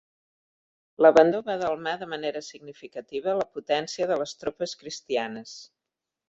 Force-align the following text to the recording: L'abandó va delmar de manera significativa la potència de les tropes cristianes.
L'abandó 1.05 1.41
va 1.49 1.57
delmar 1.63 1.93
de 2.03 2.07
manera 2.13 2.41
significativa 2.47 3.37
la 3.41 3.47
potència 3.59 4.09
de 4.13 4.19
les 4.23 4.35
tropes 4.41 4.75
cristianes. 4.83 5.55